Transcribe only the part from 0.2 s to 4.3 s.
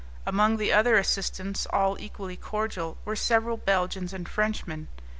Among the other assistants, all equally cordial, were several Belgians and